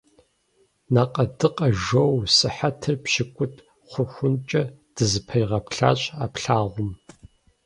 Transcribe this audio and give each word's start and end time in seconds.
Накъэдыкъэ 0.93 1.67
жоу 1.83 2.15
сыхьэтыр 2.35 2.95
пщыкӏут 3.03 3.55
хъухункӏэ 3.89 4.63
дызэпигъэплъащ 4.95 6.01
а 6.23 6.25
плъагъум. 6.33 6.91